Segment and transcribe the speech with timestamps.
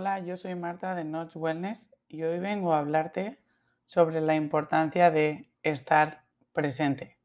[0.00, 3.42] Hola, yo soy Marta de Notch Wellness y hoy vengo a hablarte
[3.84, 6.22] sobre la importancia de estar
[6.52, 7.18] presente.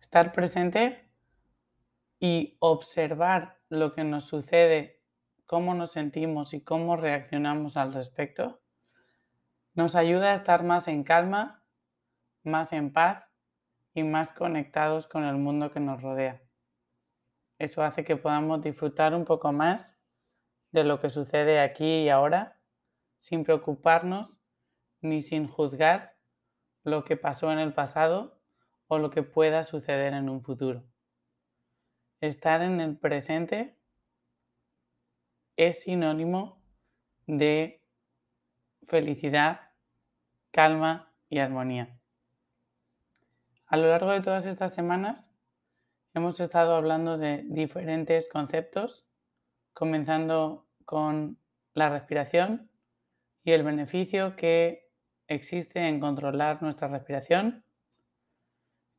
[0.00, 1.06] Estar presente
[2.18, 5.02] y observar lo que nos sucede,
[5.44, 8.62] cómo nos sentimos y cómo reaccionamos al respecto,
[9.74, 11.62] nos ayuda a estar más en calma,
[12.42, 13.22] más en paz
[13.92, 16.40] y más conectados con el mundo que nos rodea.
[17.58, 20.01] Eso hace que podamos disfrutar un poco más
[20.72, 22.58] de lo que sucede aquí y ahora,
[23.18, 24.40] sin preocuparnos
[25.00, 26.16] ni sin juzgar
[26.82, 28.40] lo que pasó en el pasado
[28.88, 30.82] o lo que pueda suceder en un futuro.
[32.20, 33.78] Estar en el presente
[35.56, 36.62] es sinónimo
[37.26, 37.84] de
[38.82, 39.70] felicidad,
[40.50, 41.96] calma y armonía.
[43.66, 45.32] A lo largo de todas estas semanas
[46.14, 49.06] Hemos estado hablando de diferentes conceptos,
[49.72, 51.38] comenzando con
[51.74, 52.70] la respiración
[53.44, 54.88] y el beneficio que
[55.26, 57.64] existe en controlar nuestra respiración.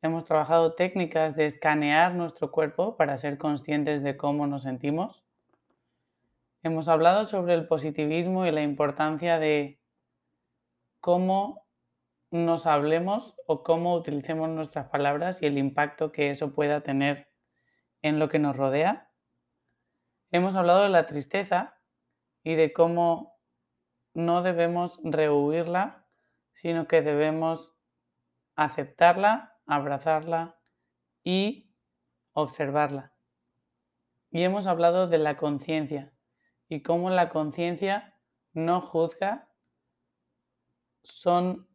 [0.02, 5.24] Hemos trabajado técnicas de escanear nuestro cuerpo para ser conscientes de cómo nos sentimos.
[6.62, 9.78] Hemos hablado sobre el positivismo y la importancia de
[11.00, 11.64] cómo
[12.30, 17.28] nos hablemos o cómo utilicemos nuestras palabras y el impacto que eso pueda tener
[18.02, 19.03] en lo que nos rodea.
[20.34, 21.78] Hemos hablado de la tristeza
[22.42, 23.38] y de cómo
[24.14, 26.08] no debemos rehuirla,
[26.54, 27.76] sino que debemos
[28.56, 30.58] aceptarla, abrazarla
[31.22, 31.72] y
[32.32, 33.14] observarla.
[34.32, 36.12] Y hemos hablado de la conciencia
[36.68, 38.18] y cómo la conciencia
[38.54, 39.52] no juzga,
[41.04, 41.68] son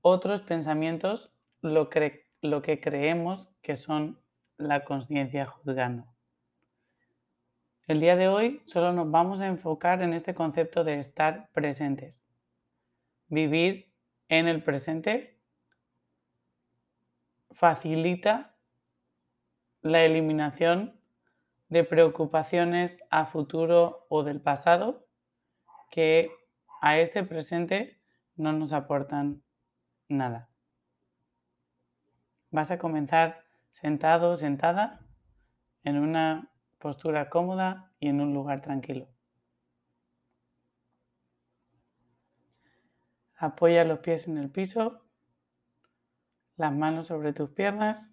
[0.00, 4.22] otros pensamientos lo, que creemos que son
[4.58, 6.09] la conciencia juzgando.
[7.90, 12.24] El día de hoy solo nos vamos a enfocar en este concepto de estar presentes.
[13.26, 13.92] Vivir
[14.28, 15.40] en el presente
[17.50, 18.54] facilita
[19.82, 21.00] la eliminación
[21.68, 25.08] de preocupaciones a futuro o del pasado
[25.90, 26.30] que
[26.80, 28.00] a este presente
[28.36, 29.42] no nos aportan
[30.06, 30.48] nada.
[32.52, 33.42] Vas a comenzar
[33.72, 35.00] sentado sentada
[35.82, 36.49] en una
[36.80, 39.06] postura cómoda y en un lugar tranquilo.
[43.36, 45.04] Apoya los pies en el piso,
[46.56, 48.12] las manos sobre tus piernas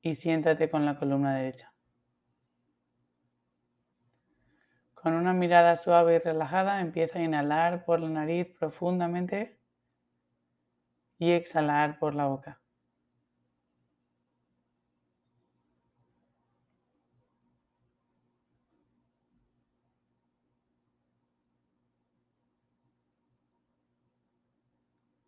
[0.00, 1.72] y siéntate con la columna derecha.
[4.94, 9.60] Con una mirada suave y relajada empieza a inhalar por la nariz profundamente
[11.18, 12.60] y exhalar por la boca.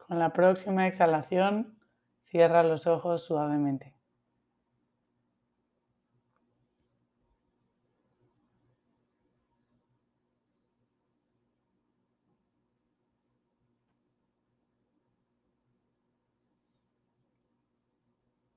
[0.08, 1.78] Con la próxima exhalación,
[2.24, 3.94] cierra los ojos suavemente.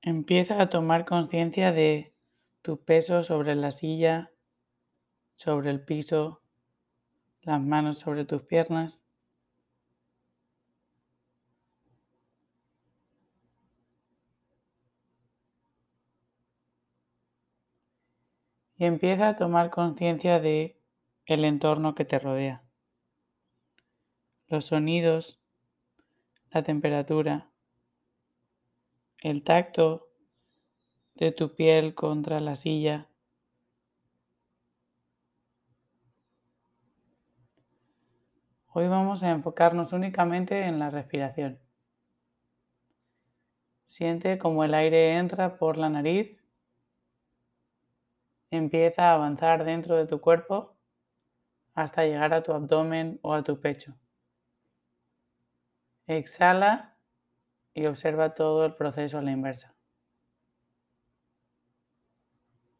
[0.00, 2.14] Empieza a tomar conciencia de
[2.62, 4.32] tu peso sobre la silla,
[5.34, 6.40] sobre el piso,
[7.42, 9.04] las manos sobre tus piernas.
[18.82, 20.76] Y empieza a tomar conciencia de
[21.26, 22.64] el entorno que te rodea.
[24.48, 25.40] Los sonidos,
[26.50, 27.48] la temperatura,
[29.20, 30.08] el tacto
[31.14, 33.08] de tu piel contra la silla.
[38.66, 41.60] Hoy vamos a enfocarnos únicamente en la respiración.
[43.84, 46.41] Siente como el aire entra por la nariz,
[48.52, 50.76] empieza a avanzar dentro de tu cuerpo
[51.74, 53.94] hasta llegar a tu abdomen o a tu pecho.
[56.06, 56.94] Exhala
[57.72, 59.74] y observa todo el proceso a la inversa.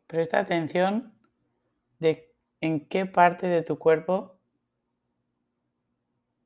[0.06, 1.14] Presta atención
[1.98, 4.38] de en qué parte de tu cuerpo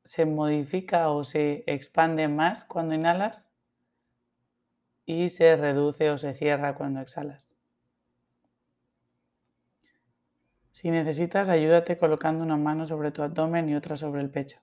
[0.05, 3.51] se modifica o se expande más cuando inhalas
[5.05, 7.56] y se reduce o se cierra cuando exhalas.
[10.77, 14.59] Si necesitas, ayúdate colocando una mano sobre tu abdomen y otra sobre el pecho.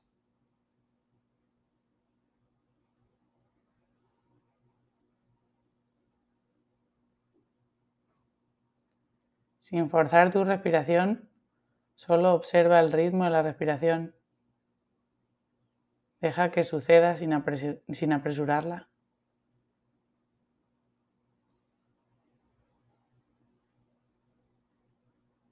[9.57, 11.27] Sin forzar tu respiración,
[11.95, 14.13] solo observa el ritmo de la respiración.
[16.21, 18.87] Deja que suceda sin, apresurarla.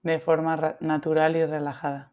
[0.04, 2.12] De forma natural y relajada.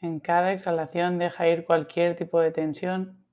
[0.00, 3.24] En cada exhalación deja ir cualquier tipo de tensión.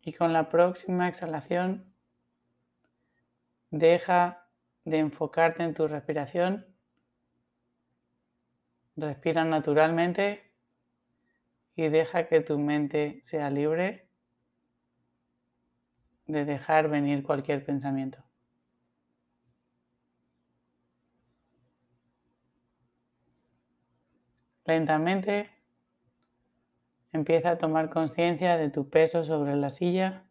[0.00, 1.92] Y con la próxima exhalación
[3.70, 4.43] deja
[4.84, 6.66] de enfocarte en tu respiración.
[8.96, 10.52] Respira naturalmente
[11.74, 14.08] y deja que tu mente sea libre
[16.26, 18.22] de dejar venir cualquier pensamiento.
[24.64, 25.50] Lentamente
[27.12, 30.24] empieza a tomar conciencia de tu peso sobre la silla,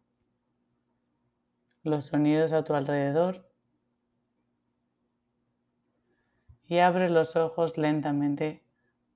[1.82, 3.53] los sonidos a tu alrededor
[6.66, 8.62] y abre los ojos lentamente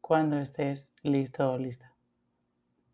[0.00, 1.97] cuando estés listo o lista.